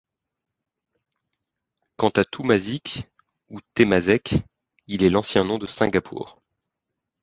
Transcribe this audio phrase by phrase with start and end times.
[1.97, 3.07] Quant à Tumasik
[3.49, 4.33] ou Temasek,
[4.87, 6.41] il est l'ancien nom de Singapour.